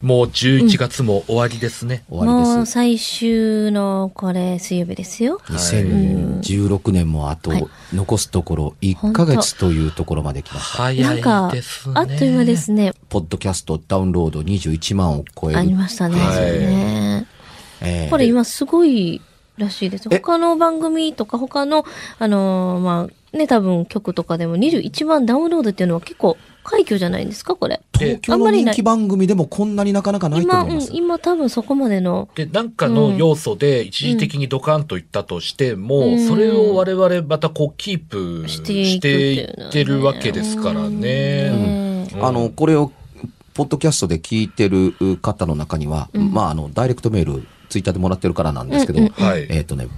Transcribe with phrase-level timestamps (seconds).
[0.00, 2.04] もう11月も終わりですね。
[2.08, 2.72] 終わりもうです。
[2.72, 5.38] 最終のこれ水曜日ですよ。
[5.44, 10.82] 2016年もあとはい残すところ1ヶ月というところまで来ました。
[10.84, 11.94] 早いなんかですね。
[11.96, 12.94] あっという間ですね。
[13.10, 15.58] ポッドキャストダウンロード21万を超える。
[15.58, 16.18] ありましたね。
[16.18, 17.26] はいね
[17.82, 19.20] えーこれ今すごい
[19.58, 20.08] らしいです。
[20.10, 21.84] え他の番組とか他の、
[22.18, 27.80] あのーまあ、ね、多分曲とかでも21万ダウンロードっていうのは結構快挙じゃないですか、これ。
[27.92, 36.26] 東京の人気番組でもこんなになかなかないと今、思いうます。、今多分そこまでの、で、なんかの要素で一時的にドカンといったとしても、うん。
[36.26, 41.50] それを我々またこうキープしていくってるわけですからね。
[42.12, 42.18] うん。
[42.18, 42.24] うん。
[42.24, 42.92] あの、これを、
[43.54, 49.46] ポッドキャストで聞いてる方の中には、まあ、あの、ダイレクトメール、ツイッターでもらってるからなんですけど、うんうんはい。
[49.50, 49.88] えっ、とね、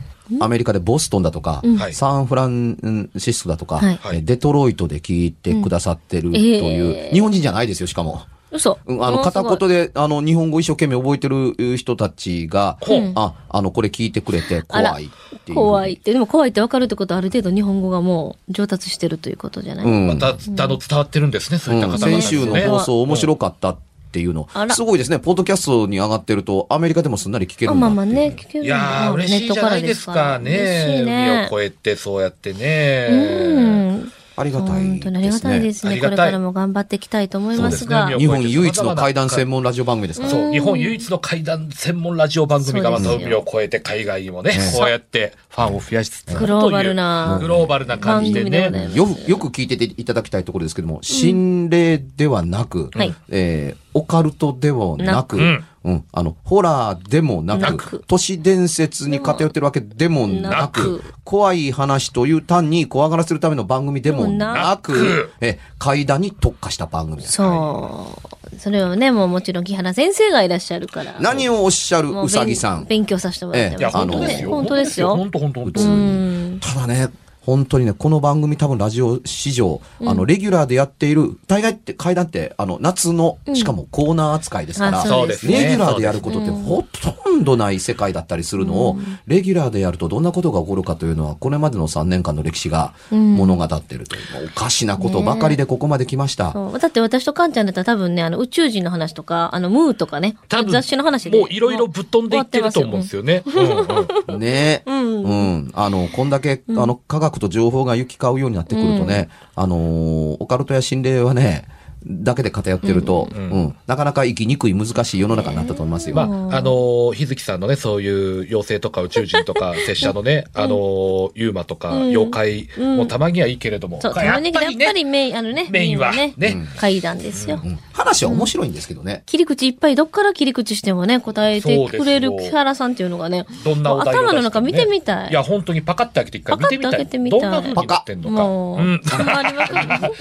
[0.40, 8.22] アメリカでボストンだとか、はいサンフランシスコだとか、はいえーデトロイトで聞いてくださってるという、えー日本人じゃないですよ、しかも。
[8.52, 8.78] 嘘。
[8.86, 12.78] うんあの、片言で、あの、日本語一生懸命覚えてる人たちが、
[13.14, 15.56] あ、あの、これ聞いてくれて怖いっていう。
[15.56, 16.12] 怖いって。
[16.12, 20.06] でも怖いって分かるってことはある程度日本語がもう上達してるということじゃない、うん。
[20.06, 20.34] また、あ
[20.68, 22.66] の、伝わってるんですね、そういったうん方々先週のね。
[22.66, 25.18] 放送面白かったっていうのすごいですね。
[25.18, 30.50] ポッドキャストに上がってると、アメリカでもすんなり聞けるんだっていうまあまあね、聞けるいやー、まあ嬉しいじゃないですかね。
[30.52, 31.46] 嬉しいね。
[31.50, 33.96] 海を越えて、そうやってうね。
[33.98, 34.12] ん。
[34.36, 35.98] ありがたい本当にありがたいでですね。
[35.98, 38.08] これからも頑張っていきたいと思いますが。
[38.18, 40.32] 日本唯一の怪談専門ラジオ番組ですから。
[40.32, 48.90] そう、日本唯一の怪談専門ラジオ番組がまた海を越えて海外にもね、こうやってファンを増やしつつグローバルなグローバルな感じでね。
[48.94, 53.14] よく、よく聞いてていただきたいところですけども、心霊ではなく、はい。
[53.30, 67.32] えーオカルトではなく、なくうん、あの、ホラーでもなく、なく都市伝説に偏ってるわけでもななくく、怖い話という単に怖がらせるための番組でもなく、なくえ怪談に特化した番組です。
[67.32, 68.16] そ
[68.52, 68.58] う。
[68.58, 71.16] それをね、もうもちろん木原先生がいらっしゃるから。
[71.20, 72.84] 何をおっしゃるもううさぎさん。
[72.84, 73.96] 勉強させてもらっていや、ます。
[73.98, 74.50] 本当ですよ。
[74.50, 75.16] 本当ですよ。
[75.16, 75.82] 本当本当本当。
[75.82, 76.60] うん。
[76.60, 77.08] ただね、
[77.44, 85.62] 本当にね、この番組多分ラジオ史上、あの、レギュラーでやっている、大概って、階段って、あの、夏の、しかもコーナー扱いですから、うですね。
[85.62, 96.52] レギュラーでやることってほとんどない世界だったりするのを、レギュラーでやるとどんなことが起こるかというのは、これまでの3年間の歴史が物語ってるという、おかしなことばかりでここまで来ました。
[96.52, 101.38] そうだって私とカンちゃんだったら多分ね、あの宇宙人の話とか、あのムーとかね、多分雑誌の話で。
[101.38, 103.42] もういろいろぶっ飛んでいってると思うんですよね。
[103.46, 105.72] うんうん ねうんうん。
[105.74, 111.64] あの、こんだけ、あの、科学と情報が行き交うようになってくるとね、あのーオカルトや心霊はね、
[112.06, 116.16] だけで偏ってると、うん、なかなか生きにくい難しい世の中になったと思いますよ。
[116.16, 126.12] まあ、あの、日月さんのね、そういう妖精とか宇宙人とか、拙者のね、あの、ユーマとか、妖怪もたまにはいいけれども、そう、たまにやっぱりメイン、あのね、メインは。
[126.12, 126.66] ね、ね。
[126.76, 127.60] 階段ですよ。
[127.62, 129.22] うん話は面白いんですけどね。
[129.26, 134.28] 切り口いっぱい、どっから切り口してもね、答えてくれる木原さんっていうのがね、どんなお題を出してもね。
[134.28, 135.30] 頭の中見てみたい。
[135.30, 136.90] いや、本当にパカって開けて一回見てみたい。
[136.90, 137.40] パカッと開けてみたい。
[137.40, 138.44] どんな風になってんのか。
[138.44, 139.00] もう、うん。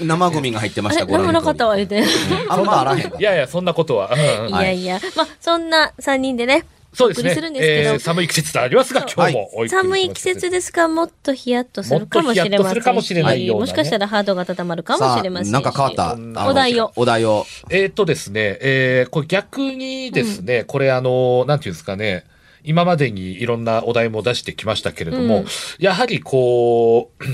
[0.06, 2.02] 生ゴミが入ってました、なんもなかったわ、言うて。
[2.48, 3.22] あんまあらへんわい。
[3.22, 4.10] やいや、そんなことは。
[4.12, 7.52] うんうんいやいや、まあ、そんな3人でね、そうですねお送りするん。
[7.54, 12.58] ですけどえー寒い季節でありますが、今日もお送りします寒い季節ですが、もっとヒヤッとするかもしれませんし。
[12.58, 15.50] もっとヒヤッとするかもしれないようなねもしかしたらハードが温まるかもしれませんし。
[15.50, 16.46] さあなんか変わった？
[16.48, 16.92] お題を。
[16.96, 17.46] お題を。
[17.70, 22.24] えーっとですね、えー、これ逆にですね、これあの、なんていうんですかね、
[22.62, 25.46] 今までにいろんなお題も出してきましたけれども、うん
[25.78, 27.24] やはりこう、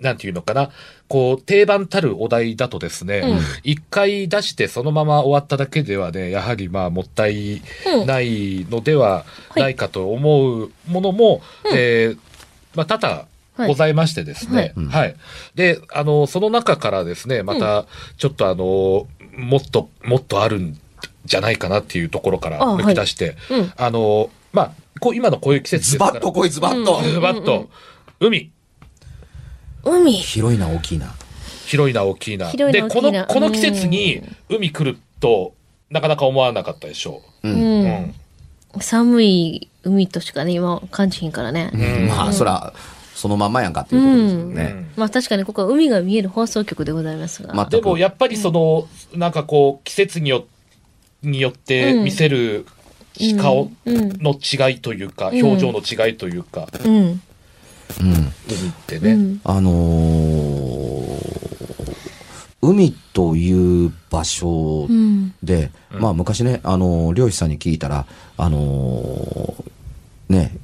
[0.00, 0.70] なんていうのかな、
[1.08, 7.62] こう、定番たるお題だとですねうん、一、回出してそのまま終わっただけではね、やはりまあ、もったい
[8.06, 9.24] ないのでは
[9.56, 11.42] ないかと思うものも、
[11.74, 12.18] えー
[12.74, 13.26] まあ、多々
[13.66, 15.16] ございましてですね、はい。
[15.54, 17.86] で、あの、その中からですね、また、
[18.16, 20.78] ちょっとあの、もっと、もっとあるん
[21.24, 23.72] じゃないかなっていうところからあ抜き出して、はいうん。
[23.76, 26.12] あの、まあ、こう今のこういう季節ですズから。
[26.12, 27.02] バッと来い、ズバッと。
[27.02, 27.68] ズバッと、
[28.20, 28.50] 海、
[29.84, 30.12] 海。
[30.12, 31.14] 広いな、大きいな。
[31.66, 32.50] 広いな大きいな。
[32.50, 35.54] で、この、この季節に海来ると、
[35.90, 37.48] なかなか思わなかったでしょう。
[37.48, 37.52] う。
[37.52, 37.84] うん。
[37.84, 38.14] うん。
[38.80, 41.70] 寒い海としかね、今感じひんからね。
[42.08, 42.72] まあ、そら、
[43.14, 44.90] そのまんまやんかっていうことですよね。
[44.96, 47.52] まあ確かにここは海が見える放送局でございますが。
[47.52, 50.46] までも、やっぱりその、なんかこう、季節によ
[51.22, 52.64] によって見せる
[53.40, 57.20] 顔の違いというか、ん表情の違いというか、うん。
[58.00, 58.12] うん。
[58.12, 58.32] 海っ
[58.86, 59.12] てね。
[59.12, 59.40] うん。
[59.44, 61.58] あのー
[62.60, 65.32] 海という場所うん。
[65.42, 68.06] で、まあ昔ね、あのー漁師さんに聞いたら、
[68.36, 70.56] あのーね、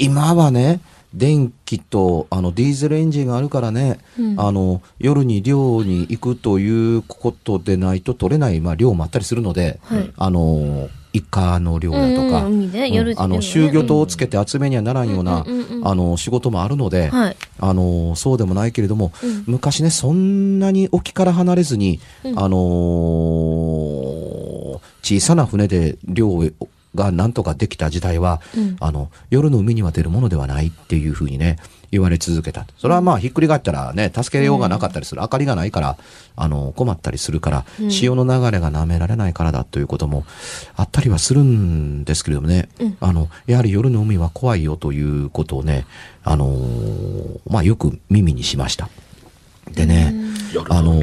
[0.00, 0.80] 今はね、
[1.14, 12.50] 電気と、あの、ディーゼルエンジンがあるからね、うんあの、夜に漁に行くということでないと取れない、まあ、漁もあったりするので、はいあの、イカの漁だとか、あの、
[12.88, 13.42] 夜ね。
[13.42, 15.46] 集魚灯をつけて集めにはならんような、
[15.82, 17.36] あの、仕事もあるので、はい。
[17.58, 19.44] あの、そうでもないけれども、うん。
[19.46, 22.38] 昔ね、そんなに沖から離れずに、うん。
[22.38, 24.46] あのー
[25.02, 26.50] 小さな船で漁
[26.96, 28.76] がなんとかできた時代は、うん。
[28.80, 31.58] あの、夜の海には出るものではないっていうふうにね、
[31.90, 32.66] 言われ続けた。
[32.78, 35.20] それはまあ、ひっくり返ったらね、助けようがなかったりする。
[35.20, 35.96] 明かりがないから、
[36.36, 37.90] あの、困ったりするから、うん。
[37.90, 40.24] 潮の流れが舐められないからだということも
[40.76, 42.96] あったりはするんですけれどもね、うん。
[43.00, 45.86] あの、やはり夜の海は怖いよということをね、
[46.24, 48.88] あのーまあ、よく耳にしました。
[49.72, 50.14] でね、
[50.52, 51.00] 夜あの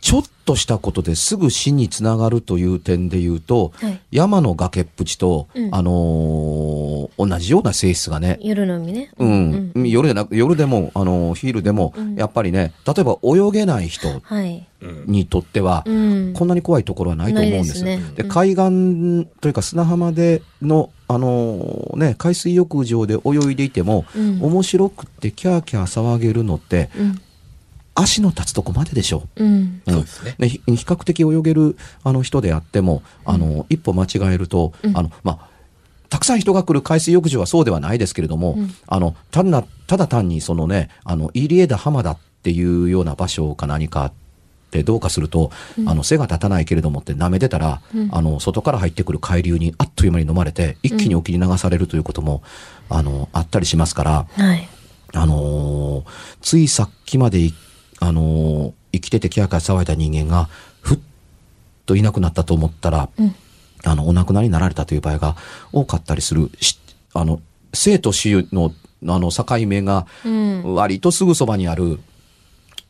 [0.00, 9.10] ちょっとしたことですぐ死につながるという点で言うと、はい山の崖っぷちと、うんあのー同じような性質がね、夜の海ね。
[9.18, 14.66] うん、夜でなく、夜でも、あのー昼でも、うんやっぱりね、例えば泳げない人はい。
[14.82, 16.32] うんにとっては、うん。
[16.34, 17.82] こんなに怖いところはないと思うんです。
[17.84, 27.20] でねうん海岸というか砂浜での、あのーね、海水浴場で泳いでいても、うん面白くってキャーキャー騒げるのって、うん。
[27.96, 29.44] 足の立つとこまででしょう。
[29.44, 29.82] うん。
[29.88, 30.48] そうですね。
[30.48, 35.48] 比較的泳げるあの人であっても、あの、一歩間違えると、うんあの、まあ、
[36.08, 44.12] たくさん人が来る海水浴場はそうではないですけれども、うんあの、ただ、ただ単にそのね、あの、入江田浜田っていうような場所か何かっ
[44.70, 45.50] てどうかすると、
[45.86, 52.42] あの、背が立たないけれどもって舐めてたら、うんあの、外から入ってくる海流にあっという間に飲まれて、一気に沖に流されるということも、
[52.88, 54.68] あの、あったりしますから、はい。
[55.12, 56.04] あのー
[56.42, 57.54] ついさっきまでい、
[58.06, 60.48] あのー生きててキャーキャー騒いだ人間が、
[60.80, 60.98] ふっ
[61.84, 63.34] といなくなったと思ったら、うん。
[63.84, 65.36] あの、お亡くなりになられたという場合が
[65.70, 66.50] 多かったりする。
[66.60, 66.78] し
[67.12, 67.40] あの、
[67.74, 68.72] 生と死の、
[69.06, 70.74] あの、境目が、うん。
[70.74, 72.00] 割とすぐそばにある、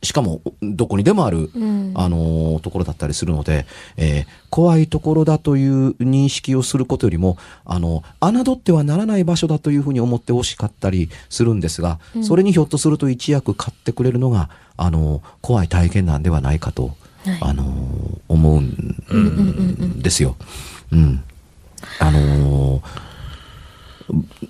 [0.01, 3.65] しかも、どこにでもある、うんあのーところだったりするので、
[3.97, 16.95] えー怖いところだという認識をすることよりも、あの、侮ってはならない場所だというふうに思ってほしかったりするんですが、それにひょっとすると一役買ってくれるのが、あのー怖い体験なんではないかと、
[17.25, 20.35] はいあのー思うんですよ。
[20.91, 21.23] うん。
[21.99, 22.81] あのー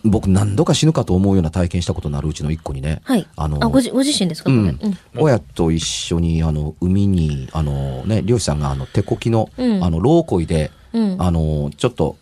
[0.03, 3.27] 僕何度か死ぬかと思うような体験したことのあるうちの一個にね、はい。
[3.35, 4.51] あのあ、ご自身ですか？
[4.51, 4.79] うん。
[5.15, 12.17] 親と一緒にあの海にあのね漁師さんがあの手こきの、うんあのローコイで、うんあのちょっと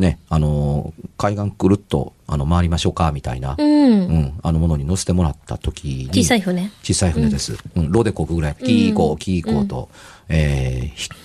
[0.00, 3.62] ねあの海岸くるっとあの回りましょうかみたいな、う。
[3.62, 6.70] うんんあのものに乗せてもらった時に小さい船。
[6.82, 7.92] 小さい船です、うん。
[7.92, 9.88] ロでこぐぐらいキーコーキーコーと、
[10.28, 11.16] えーひっ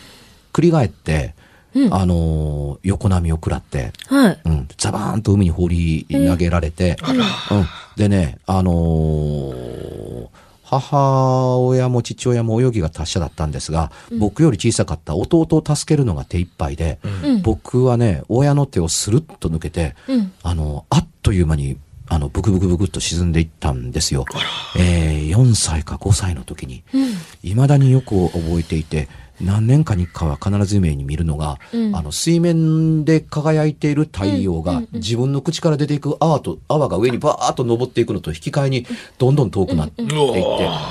[0.52, 1.36] くり返って、
[1.74, 1.94] うん。
[1.94, 4.40] あの横波を食らって、はい。
[4.46, 6.96] うん、ザバーンと海に放り投げられて、
[7.52, 7.66] うん、
[7.98, 9.65] でね、あのー
[10.66, 17.42] 母親も父親も泳ぎが達者だったんですが、僕より小さかった弟を助けるのが手一杯で、うん。
[17.44, 20.34] 僕はね、親の手をスルッと抜けて、うん。
[20.42, 21.78] あの、あっという間に、
[22.08, 24.26] あの、ブクブクブクっと沈んでいったんですよ。
[24.78, 26.84] えー、4歳か5歳の時に。
[26.94, 27.10] うん。
[27.44, 29.08] 未だによく覚えていて、
[29.42, 31.96] 何年かにかは必ず夢に見るのが、うん。
[31.96, 38.88] あの、水面で輝いている太陽が、自分の口から出ていく泡と、泡が上にバーッと登っていくのと引き換えに、
[39.18, 40.16] どんどん遠くなっていって、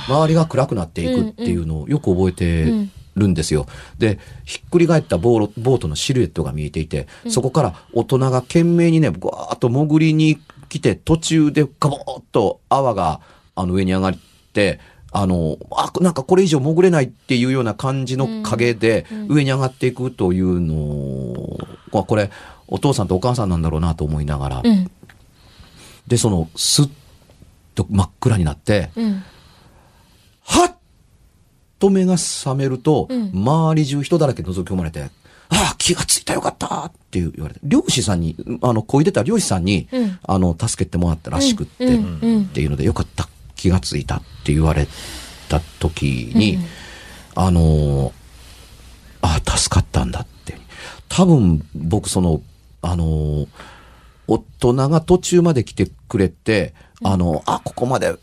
[0.09, 3.67] 周りが暗くなっていくっていうのをよく覚えてるんですよ。
[3.99, 13.21] で、ひっくり返ったボーロボートのシルエットが見えていて、そこから大人が懸命にね、ぐわーっと潜りに来て、途中でガボーっと泡が、
[13.55, 14.19] あの、上に上がっ
[14.53, 14.81] て、
[15.15, 21.59] あの、あ、なんかこれ以上潜れないっていうような感じの影で上に上がっていくというのを、
[21.93, 22.31] まあこれ、
[22.67, 24.91] お父さんとお母さんなんだろうなと思いながら、うん。
[26.09, 26.91] で、その、スッ
[27.77, 29.23] と真っ暗になって、うん。
[30.43, 30.77] はっ
[31.79, 33.31] と目が覚めると、うん。
[33.33, 35.11] 周り中人だらけ覗き込まれて、あ
[35.49, 40.19] あ、気がついたよかったって言われて、漁師さんに、あの、こいでた漁師さんに、うん。
[40.25, 42.19] あの、助けてもらったらしくって、うん。
[42.21, 42.43] うん。
[42.43, 44.87] っていうので、よかった、気がついたって言われ
[45.49, 46.59] た時に、
[47.35, 48.13] あの、
[49.21, 50.59] ああ、助かったんだって。
[51.09, 52.43] 多分、僕、その、
[52.83, 53.47] あの、
[54.27, 58.17] 大人が途中まで来てくれて、あの、あ、ここまで、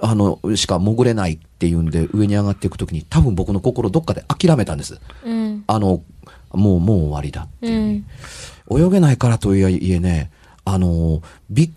[0.00, 5.00] あの、しか潜れないっていうんで、上に上がっていくときに、多分僕の心どっかで諦めたんです。
[5.24, 5.64] うん。
[5.66, 6.02] あの、
[6.52, 7.96] もう、もう終わりだってうい
[8.70, 8.78] う。
[8.78, 8.86] ん。
[8.88, 10.30] 泳げないからとはいえね、
[10.64, 11.70] あの、びっ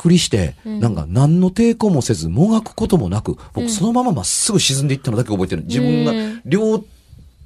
[0.00, 5.64] くりして、なんか何の抵抗もせず、もがくこともなく、僕そのまままっすぐ沈んでいったのだけ覚えてる。
[5.64, 6.42] 自分がうん。
[6.46, 6.82] 両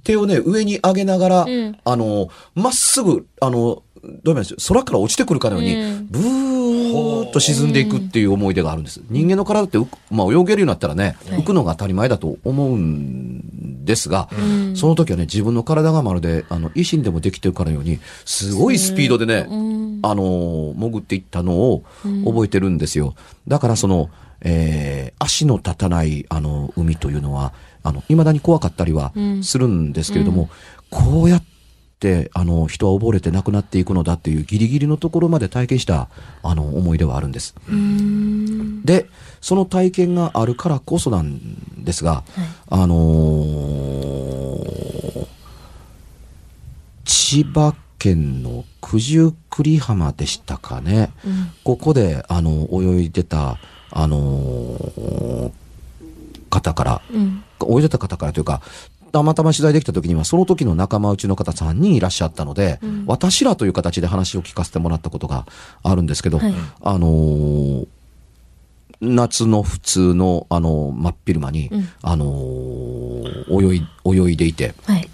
[0.04, 1.76] 手をね、上に上げながら、うん。
[1.84, 3.82] あの、まっすぐ、あの、
[4.22, 6.06] どうです空から落ちてくるかのように、うん。
[6.08, 9.00] ブーっと沈んでいくっていう思い出があるんです。
[9.10, 9.78] 人間の体って
[10.10, 11.40] まあ、泳げるようになったらね、はい。
[11.40, 14.42] 浮くのが当たり前だと思うんですが、う
[14.72, 14.76] ん。
[14.76, 20.00] その時はね、自分の体がまるで、あの、維新でもできてるかのように、すごいスピードでね、うん。
[20.02, 21.82] あのー潜っていったのを
[22.24, 23.14] 覚えてるんですよ。
[23.48, 24.10] だからその、
[24.42, 29.44] えー足の立たない、あの、海というのは、あの、未だに怖かったりはうん。
[29.44, 30.50] するんですけれども、
[30.90, 31.53] こうやって、
[32.34, 36.08] あの、人は溺れて亡くなっていくのだっていうギリギリのところまで体験した、
[36.42, 37.54] あの、思い出はあるんです。
[37.68, 39.08] うんで、
[39.40, 41.38] その体験があるからこそなん
[41.84, 42.24] ですが、
[42.68, 45.26] あのー
[47.06, 51.10] 千葉県の九十九里浜でしたかね。
[51.24, 53.58] うんここで、あの、泳いでた、
[53.90, 55.50] あのー
[56.50, 58.60] 方から、うん泳いでた方からというか、
[59.14, 63.04] たまたま取材できた時には、その時の仲間内の方3人いらっしゃったので、うん。
[63.06, 65.46] 私らという形で話を聞かせてもらったことが
[65.84, 66.54] あるんですけど、はい。
[66.82, 67.86] あのー
[69.00, 71.88] 夏の普通の、あの真っ昼間に、うん。
[72.02, 75.08] あのー泳い、泳いでいて、はい。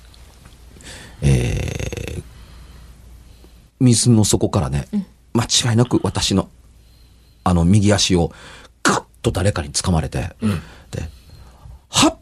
[1.20, 2.22] えー
[3.80, 5.06] 水の底からね、うん。
[5.34, 6.48] 間違いなく私の、
[7.44, 8.32] あの、右足を、
[8.82, 10.34] ガッと誰かに掴まれて、
[10.90, 11.08] で、
[11.88, 12.18] はっ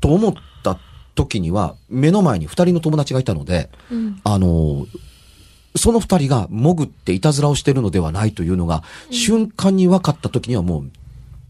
[0.00, 0.51] と思った
[1.14, 4.20] 時には、目の前に二人の友達がいたので、うん。
[4.24, 4.86] あの、
[5.76, 10.90] その二人が潜っていたずらをしているのではないというのが、瞬間に分かった時にはもう、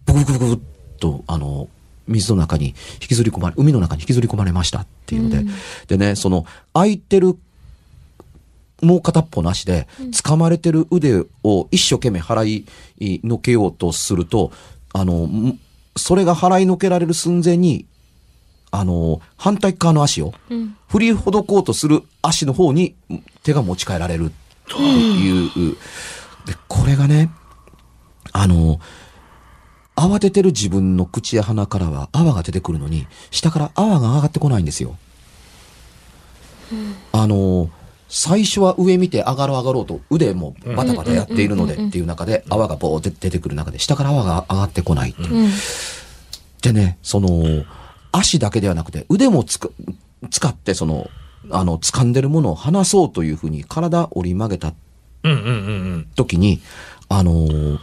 [0.07, 0.65] ブクブクブクっ
[0.99, 1.69] と、あの、
[2.07, 5.51] 水の中に引きずり込まれ、海の中に引きずり込まれましたっていうので、うん。
[5.89, 7.37] でね、その、空いてる、
[8.81, 12.65] もう片っぽなしで、掴まれてる腕を一生懸命払
[12.99, 14.53] いのけようとすると、
[14.93, 15.59] あの、ん
[15.97, 17.87] それが払いのけられる寸前に、
[18.73, 22.95] あの、反対側の足を、うん振りほどこうとする足の方に
[23.43, 24.31] 手が持ち替えられるっ
[24.67, 25.77] ていう。
[26.45, 27.31] で、これがね、
[28.33, 28.79] あの、
[29.97, 34.99] 慌ててる自分の口や鼻からは泡が出てくるのに、下から泡が上がってこないんですよ。
[37.13, 37.71] あの、
[38.11, 45.35] 最初は上見て上がろう上がろうと腕もバタバタやっているのでっていう中で泡がボーって出てくる中で下から泡が上がってこないっていう。
[45.35, 45.51] うん
[46.63, 47.65] でね、その、
[48.13, 49.73] 足だけではなくて、腕もつく、
[50.31, 51.11] 使って、その、
[51.51, 54.73] あの、掴んでるものを離そうというふうに体折り曲げた
[55.25, 55.51] うんうんうんう
[55.99, 56.07] ん。
[56.15, 56.61] 時に、
[57.09, 57.79] あのー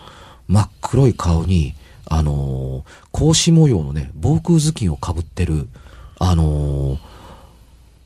[0.48, 1.76] 真っ黒い顔に、
[2.08, 5.68] あのー格子模様のね、防空頭巾をかぶってる、
[6.20, 7.00] あのー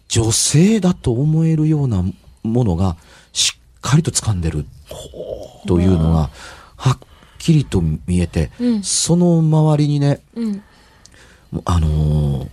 [0.10, 2.04] 女性だと思えるような
[2.44, 2.98] ものが、
[3.32, 4.66] しっかりと掴んでる、
[5.68, 6.30] というのが、
[6.76, 6.98] はっ
[7.40, 10.64] きりと見えて、うんその周りにね、うん
[11.66, 12.50] あのー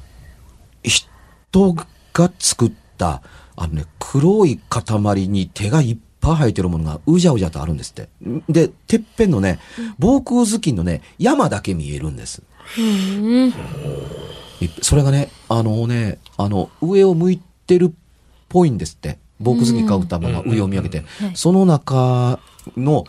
[1.52, 1.72] 人
[2.12, 3.22] が作った、
[3.56, 8.08] あのね、黒い塊に手がいっぱい生えてるものがうじゃうじゃとあるんですって。
[8.48, 9.58] で、てっぺんのね、
[9.98, 12.42] 防空頭巾のね、山だけ見えるんです。
[14.82, 17.90] それがね、あのね、あの、上を向いてるっ
[18.48, 19.18] ぽいんですって。
[19.40, 21.32] 防空頭巾かぶったまま上を見上げてはい。
[21.34, 22.38] その中
[22.76, 23.04] の、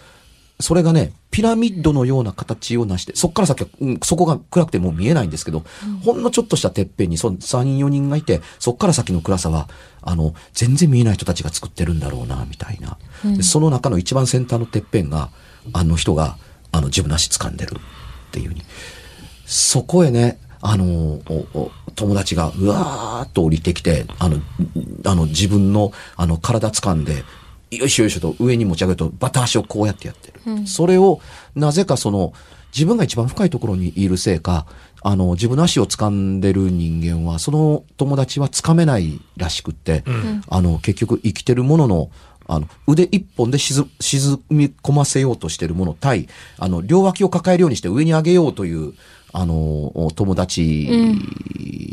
[0.62, 5.64] それがね、ピラミッドのような形をなして、そっから先は、うん、そこが暗くてもう見えないんですけど、
[6.04, 9.70] ほんのちょっとしたてっぺんにそ3、4人がいて、そっから先の暗さは、
[10.02, 12.98] あの、全然見えない人たちが作ってるんだろうな、みたいな。
[13.36, 15.30] でその中の一番先端のてっぺんが、
[15.74, 16.38] あの人が、
[16.72, 18.64] あの、自分の足掴んでるっていうふうに。
[19.46, 20.86] そこへね、あの、
[21.28, 24.38] おお友達がうわーっと降りてきて、あの、
[25.06, 27.24] あの、自分の、あの、体掴んで、
[27.72, 30.68] よいしょよいしょと上に持ち上げると、バタ足をこうやってやってる。
[30.68, 31.22] それを、
[31.56, 32.34] なぜかその、
[32.74, 34.66] 自分が一番深いところにいるせいか、
[35.02, 40.04] あの、自分の足を掴んでる人間は、その友達は掴めないらしくって、
[40.48, 42.12] あの、結局生きてるものの、
[42.48, 48.94] あの、腕一本で沈沈み込ませようとしてるもの対、あの、両脇を抱えるようにして上に上げようという、
[49.34, 50.90] あの、友達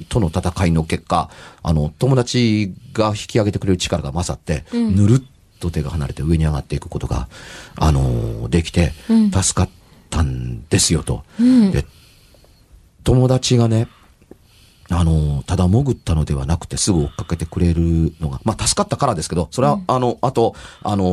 [0.09, 1.31] との戦いの結果、
[1.63, 5.23] あの、友達が引き上げてくれる力が勝って、ぬるっ
[5.59, 7.29] と手が離れて上に上がっていくことが、
[7.77, 8.93] あの、できて、
[9.33, 9.69] 助かっ
[10.11, 11.25] たんですよと。
[11.73, 11.85] で、
[13.05, 13.89] 友達がね、
[14.91, 21.07] あの、ただ潜ったのではなくてすぐ追っかけてくれるのが、まあ助かったからですけど、それは、あの、あと、あのー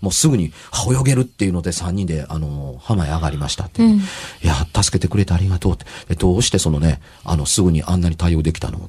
[0.00, 3.82] もうすぐに、は泳げるっていうので3人で、あのー浜へ上がりましたって。
[3.84, 4.00] い
[4.46, 5.86] や、助けてくれてありがとうって。
[6.08, 8.78] でどうしてそのね、あの、すぐにあんなに対応できたの？
[8.78, 8.80] っ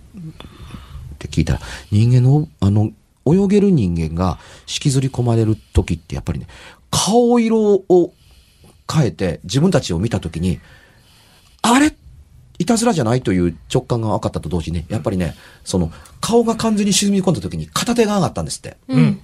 [1.18, 1.60] て聞いたら、
[1.92, 2.92] 人間の、あの、
[3.26, 6.48] 泳げる人間が引きずり込まれる時ってやっぱりね、
[6.90, 8.14] 顔色を
[8.92, 10.60] 変えて自分たちを見た時に、
[11.62, 11.96] あれ？
[12.60, 18.78] いたずらじゃないという直感が分かったと同時にね、やっぱりね、その、顔が完全に沈み込んだ時に片手が上がったんですって。
[18.88, 19.20] うん。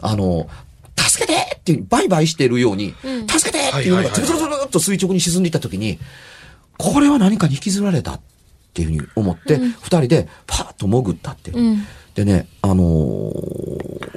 [0.00, 0.48] あの、
[0.96, 3.26] 助けてっていう、バイバイしてるように、うん。
[3.26, 5.98] 助けてっていうのがズルズルズルっと垂直に沈んでいった時に、
[6.78, 8.14] これは何かに引きずられた。
[8.14, 8.20] っ
[8.76, 11.58] ていうふうに思って、二、人でパーッと潜ったっていう。
[11.58, 11.86] うん。
[12.14, 14.10] でね、あのー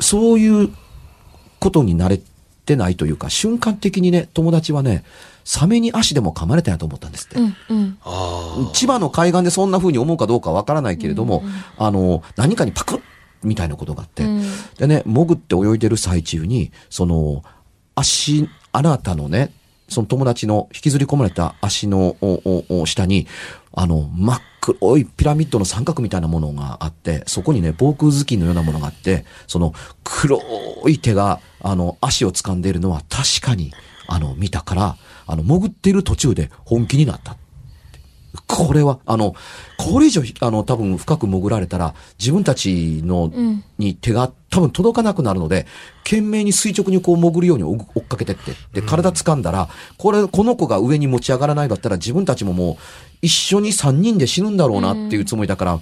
[0.00, 0.70] そういう
[1.58, 2.20] ことに慣れ
[2.64, 5.04] てないというか、瞬間的にね、友達はね、
[5.44, 7.38] サメに足でも噛まれたんやと思ったんですって。
[7.38, 7.56] うん。
[7.70, 7.98] うん。
[8.02, 11.44] あ千葉の海岸でそんな風に思うかどうかわからないけれども、
[11.78, 13.00] あの、何かにパクッ
[13.42, 14.42] みたいなことがあって、うん
[14.78, 17.42] でね、潜って泳いでる最中に、その、
[17.94, 19.52] 足、あなたのね、
[19.88, 23.26] その友達の引きずり込まれた足のおおお下に、
[23.76, 30.40] あの、真っ黒いピラミッドの三角みたいなものがあって、そこにね、防空頭巾のようなものがあって、その黒
[30.88, 33.72] い手が、あの、足を掴んでいるのは確かに、
[34.08, 37.36] あの、見たから、あの、潜っている途中で本気になった。
[38.46, 39.34] これは、あの、
[39.76, 45.66] これ以上、あの、多分深く潜られたら、自分たちの、うんに手が多分届かなくなるので、
[46.02, 52.76] 懸命に垂直にこう潜るように追追っかけてって、で、体掴んだら、これ、この子が上に持ち上がらないだったら、自分たちももう、
[53.20, 55.80] 一緒に三人で死ぬんだろうなっていうつもりだから、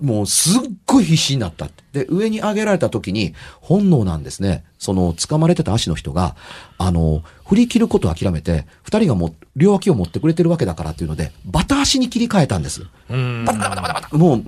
[0.00, 2.04] もうすっごい必死になったって。
[2.04, 4.64] で、上に上げられた時に、本能なんですね。
[4.80, 6.34] その、掴まれてた足の人が、
[6.78, 12.82] あの、振り切ることを諦めて、二人がも、両脇を持ってくれてるわけだからっていうので、バタ足に切り替えたんです。
[13.08, 13.14] あ。
[13.14, 13.44] うん。
[13.44, 14.42] バタバタバタバタもう、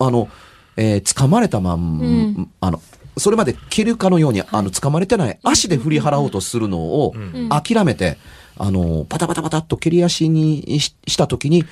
[0.00, 0.28] あの、
[0.80, 2.04] えー掴まれたまん、う
[2.40, 2.80] んあの、
[3.18, 8.16] それまで蹴るかのように、あの、掴まれてない足で振り払おうとするのをん諦めて、
[8.56, 11.64] あの、バタバタバタっと蹴り足にしした時に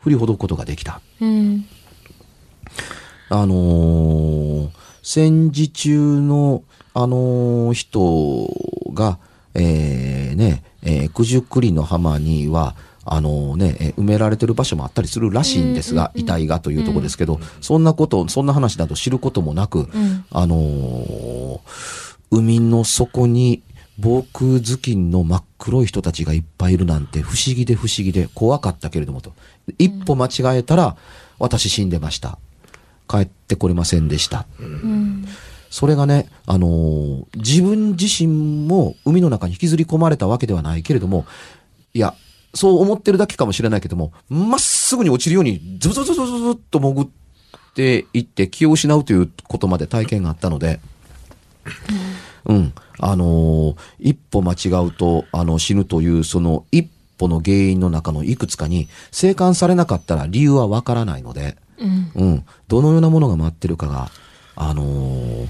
[0.00, 1.00] 振りほどくことができた。
[1.20, 1.64] うん。
[3.30, 4.68] あのー
[5.02, 6.62] 戦時中の、
[6.92, 9.18] あのー人が、
[9.54, 21.60] えーね、えー九十九里の浜には、あのね、えー埋められてる場所もあったりするらしいんですが、遺体がというところですけど、そんなこと、そんな話など知ることもなく、んあのー
[22.32, 23.62] 海の底に
[23.98, 29.32] 防空頭巾の真っ黒い人たちがいっぱいいるなんて不思議で不思議で怖かったけれどもと。
[29.78, 30.96] 一歩間違えたら、
[31.38, 32.38] 私死んでました。
[33.08, 34.46] 帰ってこれませんでした。
[34.60, 35.26] うん。
[35.70, 41.26] それがね、あのー自分自身も海の中に引きずり込まれたわけではないけれども、
[41.94, 42.14] いや、
[42.54, 47.08] そう思ってるだけかもしれないけども、まっすぐに落ちるように、ズブズブズブズブっと潜っ
[47.74, 50.80] ていって気を失うということまで体験があったので、
[52.46, 52.72] うん。
[52.98, 62.10] あのー一歩間違うと、あの、死ぬという、その一歩の原因の中のいくつかに、生還されなかったら理由はわからないので、うん。
[62.14, 62.44] うん。
[62.68, 64.10] どのようなものが待ってるかが、
[64.56, 65.48] あのー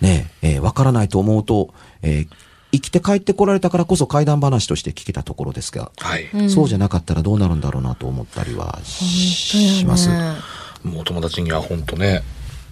[0.00, 1.72] ねえ、えーわからないと思うと、
[2.02, 2.28] えー
[2.72, 6.28] 生きて帰ってこられたからこそ怪談話として聞けたところですが、はい。
[6.34, 10.10] うんそうじゃなかったらどうなるんだろうなと思ったりはします。
[10.82, 12.22] もう友達には本当ね、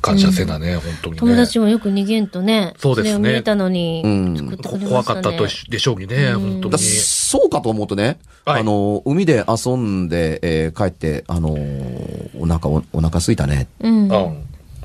[0.01, 1.19] 感謝せなね、本当にね。
[1.21, 2.75] 友達もよく逃げんとね。
[2.77, 4.59] そうですね見えたのにうん。
[4.59, 6.85] 怖かったとしでしょうにね、本当だに。
[6.85, 14.09] そうかと思うとね、はいあの、海で遊んで、えー帰って、あのーお腹お、お腹空いたねうん。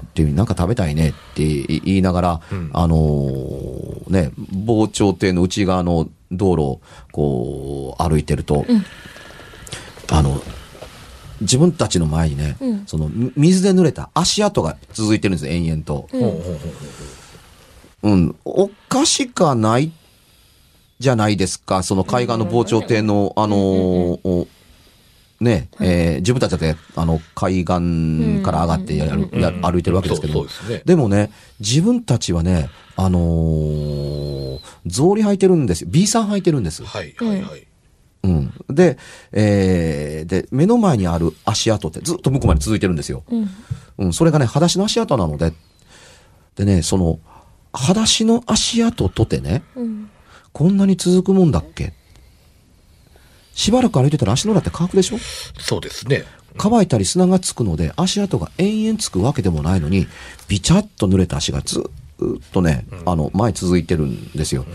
[0.09, 0.11] うん。
[0.11, 2.69] っていう、なんか食べたいねって言いながら、うん。
[2.73, 4.31] あのーね、
[4.65, 8.85] 防潮堤の内側の道路をこう歩いてると、うん。
[10.11, 10.41] あの、
[11.41, 12.83] 自分たちの前にね、うん。
[12.85, 16.09] そのみ水で濡れた足跡が続いてるんですよ、延々と。
[18.03, 18.35] うん。
[18.45, 19.91] おかしかない
[20.99, 23.59] じゃないですか、その海岸の防潮堤の、あのー
[24.23, 24.47] お
[25.41, 29.29] ね、えー自分たちだって、あの、海岸から上がってやる、
[29.61, 30.45] 歩いてるわけですけど。
[30.85, 35.89] でもね、自分たちはね、あのー草履履いてるんですよ。
[35.91, 36.83] B さん履いてるんです。
[36.83, 37.67] はいはいはい。
[38.23, 38.53] うん。
[38.69, 38.97] で、
[39.31, 43.23] えーで、目の前にある足跡ってずっと向こうまで続いてるんですよ。
[43.29, 43.49] うん。
[43.99, 45.53] うん、それがね、裸足の足跡なので、
[46.55, 47.19] でね、その、
[47.71, 50.09] 裸足の足跡とてね、うん。
[50.51, 51.93] こんなに続くもんだっけ
[53.59, 55.17] しばらく歩いてたら足の裏って乾くでしょ？
[55.59, 56.23] そうですね。
[56.57, 60.07] 乾いたり砂がつくので足跡が延々つくわけでもないのに、
[60.47, 64.65] ビチャッと濡れた足がずっとね、あの、前続いてるんですよ。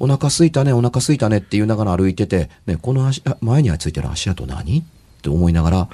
[0.00, 4.78] お腹すいたね、お腹すいたねって言いながら歩いてて、ね、この足、あ前についてる足跡何？
[4.78, 4.82] っ
[5.20, 5.88] て思いながら、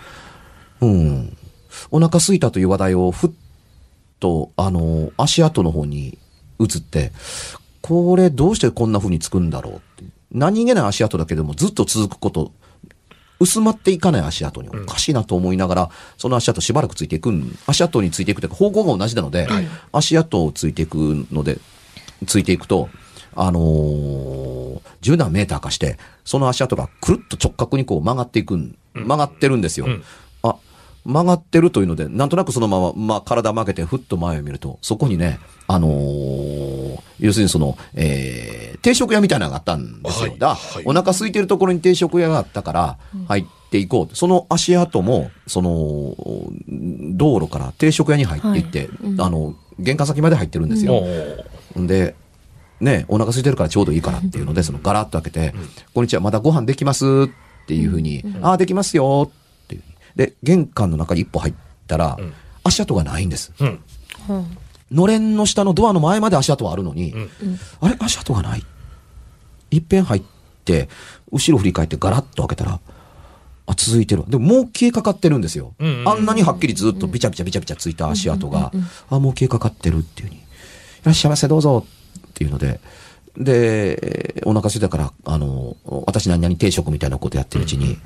[0.81, 1.37] うん、
[1.91, 3.31] お腹すいたという話題をふっ
[4.21, 6.19] と、あの、足跡の方に
[6.61, 7.11] 移って、
[7.83, 10.18] これどうしてこんな風につくんだろうって。
[10.33, 12.53] 何気ない足跡だけでもずっと続くこと、
[13.41, 19.49] 薄まっていかない足跡におかしいなと思いながら、その足跡しばらくついていくん、足跡についていくというか方向が同じなので、
[19.93, 21.59] 足跡をついていくので、
[22.27, 22.89] ついていくと、
[23.35, 29.87] あのー、10何メーターかして、その足跡がくるっと直角にこう曲がっていくん、曲がってるんですよ。
[29.87, 30.03] うん。
[30.03, 30.05] あ、
[31.09, 40.31] 曲がってるというので、なんとなくそのまま、まあ、体曲げてふっと前を見ると、そこにね、あのー要するにその、えー、定食屋みたいなのがあったんですよ。
[40.31, 44.15] はいだはいお腹空いてるところに定食屋があったから、入っていこう。
[44.15, 46.15] その足跡も、その、
[47.17, 50.95] 道路から定食屋に入っていって、はいうんあの、玄関先まで入ってるんですよ。
[50.95, 52.15] おーんで、
[52.81, 55.55] ね、お腹空いてるからちょうどいいからっていうので、そのガラッと開けて、
[55.93, 59.48] こんにちは、まだご飯できますっていうふうに、ああ、できますよって。
[60.19, 61.55] で、玄関の中に一歩入っ
[61.87, 63.55] たら、ん足跡がないんです。
[63.59, 63.81] うん。
[64.29, 64.59] うん
[64.91, 67.31] のれんの下のドアの前まで足跡はあるのに、ん
[67.81, 67.97] あれ？
[68.01, 68.65] 足跡がない。
[69.71, 70.23] いっぺん入っ
[70.65, 70.89] て、
[71.31, 72.81] 後ろ振り返ってガラッと開けたら、
[73.67, 74.29] あ、続いてるわ。
[74.31, 75.75] でももう消えかかってるんですよ。
[75.79, 78.73] うんうんあんなにはっきりずっとビチャビチャビチャビチャついた足跡が、
[79.11, 80.41] あ、もう消えかかってるっていうふうに。
[80.41, 80.43] い
[81.05, 81.87] らっしゃいませ、どうぞ
[82.27, 82.81] っていうので、
[83.37, 85.77] で、お腹空いたから、あの、
[86.07, 87.99] 私何々定食みたいなことやってるうちに、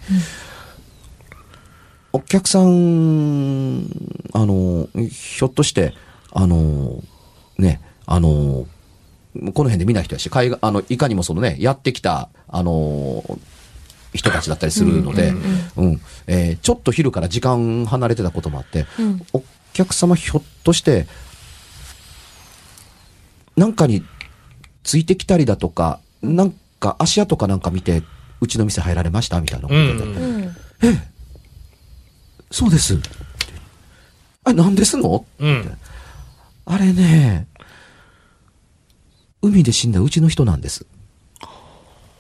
[2.13, 3.87] お客さん、
[4.33, 5.95] あの、ひょっとして、
[6.33, 7.03] あの、
[7.59, 8.69] ね、あの、こ
[9.35, 13.39] の辺で見ない人やし、海外、あの、いかにもそのね、やってきた、あの、
[14.13, 15.33] 人たちだったりするので、
[15.77, 19.27] うん、えーちょっと昼から時間離れてたこともあって、うん。
[19.33, 21.07] お客様ひょっとして、
[23.57, 24.05] なんかに
[24.85, 28.03] ついてきたりだとか、なんか足跡かなんか見て、
[28.43, 30.57] うちの店入られましたみたいなことで、うん。
[30.83, 31.12] うん
[32.53, 33.01] そうです。
[34.45, 35.25] あ、なんですの？
[35.41, 35.79] うん。
[36.67, 37.49] あれね、
[39.41, 40.87] 海で死んだうちの人なんです。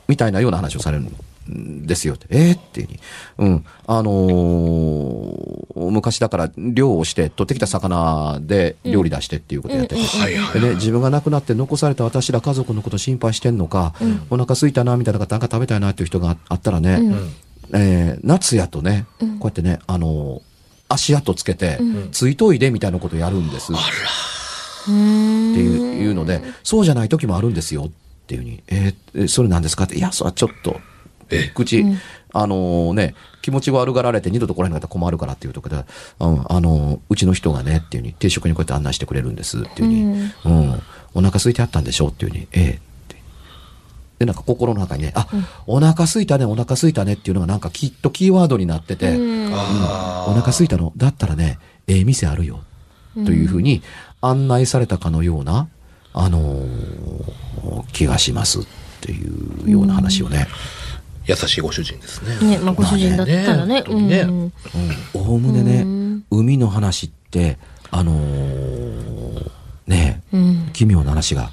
[0.08, 1.04] みたいなような話をされる
[1.48, 2.16] んですよ。
[2.28, 3.00] えー、っていうふうに。
[3.38, 3.64] うん。
[3.86, 10.00] あのー昔だから漁をして取ってきた魚で料理出してっていうことやってて。
[10.00, 10.60] はいはい。
[10.60, 13.94] でね、自分が亡くなって残された私ら家族のこと心配してんのか、
[14.30, 17.32] お腹空いたなみたいな方なんか食べたいなっていう人があったらね、うん。
[17.72, 20.40] えー夏やとね、こうやってね、あのー
[20.88, 21.78] 足跡つけて、
[22.10, 23.72] ついといでみたいなことやるんです。
[23.72, 23.76] っ
[24.84, 27.90] ていういうので、そうじゃない時もあるんですよっ
[28.26, 30.80] ていうふうに、えーえそれなんですかって、いや、それはちょっと、
[31.30, 31.82] え口、
[32.34, 35.84] あのーね、気持ちが悪がられて二度と来られなかったら困るからっていうところで、
[36.20, 40.02] うん、あのーうちの人がねっていうふうに、定食にこうやって案内してくれるんですっていうふうに、
[40.44, 40.82] うん、
[41.14, 42.70] お腹空いてあったんでしょうっていうふうに、ええ。
[42.72, 42.80] って。
[44.22, 45.26] で、なんか心の中にね、あ、
[45.66, 49.18] お腹空いたね、お腹空いたねっていうのがなんかきっとキーワードになってて、
[49.52, 50.92] あお腹空いたの？
[50.96, 51.58] だったらね、
[51.88, 52.60] ええ店あるよ。
[53.14, 53.82] というふうに
[54.20, 55.68] 案内されたかのような、
[56.14, 58.60] あのー気がします。
[58.60, 58.64] っ
[59.00, 60.46] ていうような話をね、
[61.26, 62.58] 優しいご主人ですね。
[62.58, 63.82] ね、まあ、ご主人だったらね。
[63.86, 64.52] まあねうん。
[65.14, 66.24] おおむねね、うん。
[66.30, 67.58] 海の話って、
[67.90, 69.50] あのー
[69.88, 70.70] ね、うん。
[70.72, 71.50] 奇妙な話が、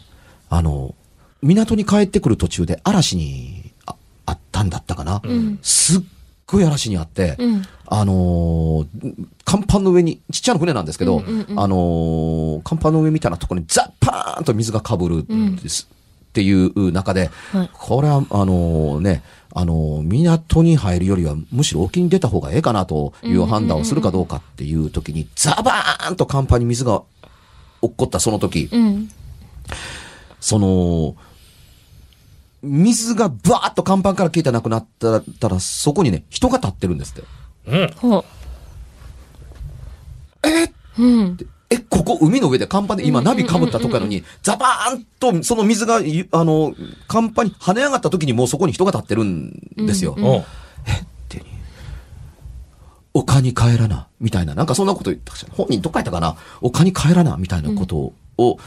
[0.52, 0.94] あの
[1.42, 5.18] 港に帰ってくる途中で嵐にああったんだったかな。
[5.18, 5.60] ん。
[5.62, 6.02] すっ
[6.46, 7.62] ごい嵐にあって、うん。
[7.88, 8.86] あのー
[9.46, 15.88] 甲板の上に、ちっちゃな船なんですけど、うんうんうんあのー甲板の上みたいなところにザッパーンと水がかぶるんです。
[16.30, 17.70] っていう中で、はい。
[17.74, 19.24] これは、あのーね、
[19.54, 27.02] あのー港に入るよりは、むしろ沖に出た方がええかなという判断をするかどうかっていう時に、ザバーンと甲板に水が
[27.82, 29.10] 落っこったその時、うん。
[30.40, 31.16] その、
[32.62, 34.88] 水がバーッと甲板から消えてなくなっ
[35.40, 37.24] たら、そこにね、人が立ってるんですって。
[37.68, 37.94] うん。
[37.96, 38.26] ほう。
[40.48, 41.38] えうん。
[41.70, 46.74] え、ここ海の上で甲板で今ナビ被ったとこやのに、ザバーンとその水が、ゆあの、
[47.08, 50.16] 甲板に跳ね上がった時にもうそこに人が立ってるんですよ。
[50.20, 50.44] おうっ
[51.28, 51.44] てに
[53.14, 58.58] 丘に帰らな、みたいな、なんかそんなこと言ったかしら本人どっかやったかな丘に帰らな、みたいなことを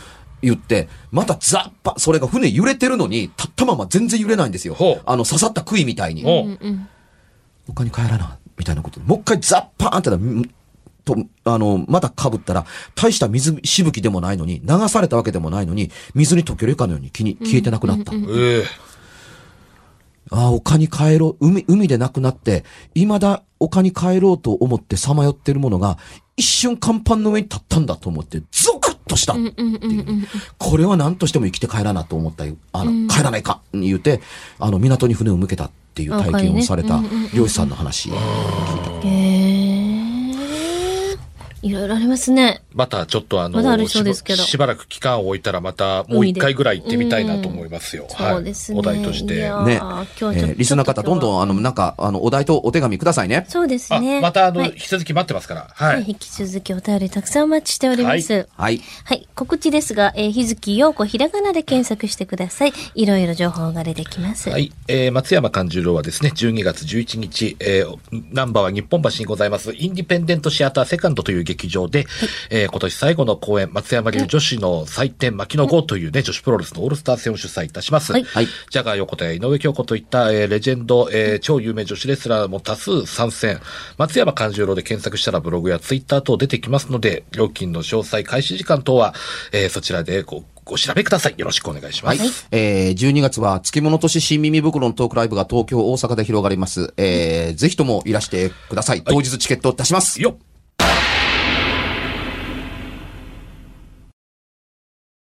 [0.43, 4.77] 言って、またザッパ、それが船揺れてるのに、立ったまま全然揺れないんですよ。
[5.07, 6.25] あの、刺さった杭みたいに。
[7.67, 9.07] 他に帰らな、みたいなことで。
[9.07, 10.51] もう一回ザッパーンって
[11.05, 18.13] と、あの、また被ったら、大した水しぶきでもないのに、流されたわけでもないのに、水に溶けるかのように気に消えてなくなった。
[18.15, 18.19] え
[18.61, 18.65] え
[20.31, 25.99] ああ、丘に帰ろう、海、海でなくなって、未だ丘に帰ろうと思ってさまよってるものが、
[26.37, 29.35] 一瞬甲板の上に立ったんだと思って、ゾクッとした。
[29.35, 30.29] うんうんう。
[30.59, 32.57] これは何としても生きて帰らなと思ったよ。
[32.73, 34.21] あの、帰らないか言うて、
[34.59, 37.01] あの、港に船を向けたっていう体験をされた
[37.35, 38.11] 漁師さんの話。
[38.11, 38.15] へ
[39.05, 39.42] え。
[41.63, 42.63] いろいろありますね。
[42.75, 48.09] またちょっとあの、まだありそうですけどしばしばらく期間を置いたらまたもう一回ぐらい行ってみたいなと思いますよ。
[48.13, 48.33] はい。
[48.35, 48.79] そうですね。
[48.79, 49.35] お題として。
[49.35, 53.47] ねえーリスナーの方、どんどん、あの、なんか、あの、お題とお手紙くださいね。
[53.49, 54.21] そうですあ、ね。
[54.21, 55.69] またあの、はい引き続き待ってますから。
[55.73, 56.05] はい。
[56.07, 58.33] 引き続きお便りたくさんお待ちしております。
[58.33, 58.81] ははい。
[59.05, 59.29] はい。
[59.35, 62.73] 告知ですが、えー、日月陽子ひらがなで検索してください。
[62.95, 64.51] いろいろ情報が出てきます。
[64.51, 64.73] はい。
[64.89, 67.99] えー松山勘十郎はですね、12月11日、えー、
[68.33, 72.07] ナンバーは日本橋にございます、インディペンデントシアターセカンドという劇場で、
[72.51, 78.13] えー今年最後の公演、松山流女子の祭典、牧野号というね、女子プロレスのオールスター戦を主催いたします。
[78.13, 83.61] はいはいジャガー横田や井上京子といった、えーレジェンド、えー超有名女子レスラーも多数参戦。
[83.99, 89.15] 松山勘十郎で検索したらブログやツイッター等出てきますので、料金の詳細、開始時間等は、
[89.53, 91.35] えーそちらでごご調べください。
[91.37, 92.47] よろしくお願いしまはいす。。
[92.53, 96.95] えー、12月は、月物都市新耳袋のトークライブが東京、大阪で広がります。
[96.97, 99.03] えー、ぜひともいらしてください。
[99.03, 100.23] 当日チケットを出します。
[100.23, 100.37] よっ